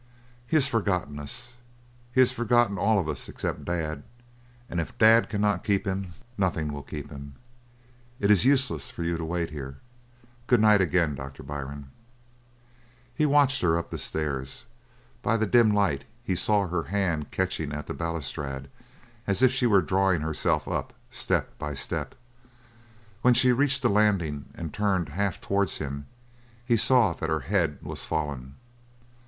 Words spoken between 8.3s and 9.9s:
useless for you to wait here.